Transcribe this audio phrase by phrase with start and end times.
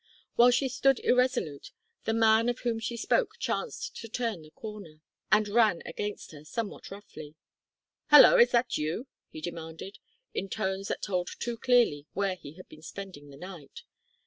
[0.35, 1.69] While she stood irresolute,
[2.05, 6.43] the man of whom she spoke chanced to turn the corner, and ran against her,
[6.43, 7.35] somewhat roughly.
[8.07, 8.39] "Hallo!
[8.39, 9.99] is that you?" he demanded,
[10.33, 13.83] in tones that told too clearly where he had been spending the night.